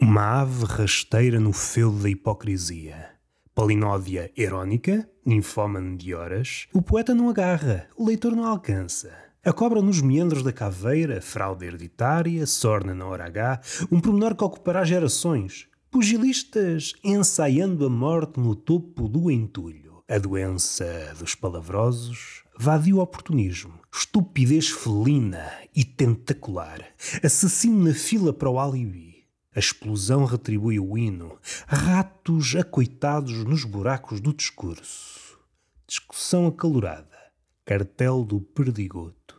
Uma 0.00 0.42
ave 0.42 0.64
rasteira 0.64 1.40
no 1.40 1.52
feudo 1.52 2.04
da 2.04 2.08
hipocrisia. 2.08 3.10
Palinódia 3.52 4.30
erónica, 4.36 5.10
ninfómane 5.26 5.96
de 5.96 6.14
horas. 6.14 6.68
O 6.72 6.80
poeta 6.80 7.12
não 7.16 7.28
agarra, 7.28 7.88
o 7.96 8.06
leitor 8.06 8.36
não 8.36 8.44
alcança. 8.44 9.10
A 9.44 9.52
cobra 9.52 9.82
nos 9.82 10.00
meandros 10.00 10.44
da 10.44 10.52
caveira, 10.52 11.20
fraude 11.20 11.66
hereditária, 11.66 12.46
sorna 12.46 12.94
na 12.94 13.06
hora 13.06 13.26
H, 13.26 13.60
um 13.90 13.98
pormenor 13.98 14.36
que 14.36 14.44
ocupará 14.44 14.84
gerações. 14.84 15.66
Pugilistas 15.90 16.92
ensaiando 17.02 17.84
a 17.84 17.90
morte 17.90 18.38
no 18.38 18.54
topo 18.54 19.08
do 19.08 19.28
entulho. 19.28 20.04
A 20.08 20.16
doença 20.16 21.12
dos 21.18 21.34
palavrosos, 21.34 22.44
vadio 22.56 23.00
oportunismo, 23.00 23.80
estupidez 23.92 24.68
felina 24.68 25.50
e 25.74 25.84
tentacular, 25.84 26.84
assassino 27.20 27.88
na 27.88 27.92
fila 27.92 28.32
para 28.32 28.48
o 28.48 28.60
alibi. 28.60 29.17
A 29.58 29.60
explosão 29.60 30.24
retribui 30.24 30.78
o 30.78 30.96
hino, 30.96 31.36
ratos 31.66 32.54
acoitados 32.54 33.42
nos 33.42 33.64
buracos 33.64 34.20
do 34.20 34.32
discurso. 34.32 35.36
Discussão 35.84 36.46
acalorada, 36.46 37.18
cartel 37.64 38.22
do 38.24 38.40
perdigoto. 38.40 39.37